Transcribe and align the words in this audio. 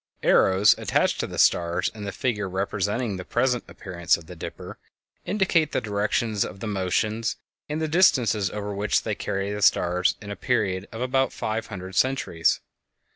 Arrows 0.23 0.73
attached 0.79 1.19
to 1.19 1.27
the 1.27 1.37
stars 1.37 1.91
in 1.93 2.05
the 2.05 2.11
figure 2.11 2.49
representing 2.49 3.17
the 3.17 3.23
present 3.23 3.63
appearance 3.67 4.17
of 4.17 4.25
the 4.25 4.35
"Dipper" 4.35 4.79
indicate 5.27 5.73
the 5.73 5.79
directions 5.79 6.43
of 6.43 6.59
the 6.59 6.65
motions 6.65 7.35
and 7.69 7.79
the 7.79 7.87
distances 7.87 8.49
over 8.49 8.73
which 8.73 9.03
they 9.03 9.11
will 9.11 9.15
carry 9.17 9.51
the 9.53 9.61
stars 9.61 10.15
in 10.19 10.31
a 10.31 10.35
period 10.35 10.87
of 10.91 11.01
about 11.01 11.31
five 11.31 11.67
hundred 11.67 11.93
centuries. 11.93 12.61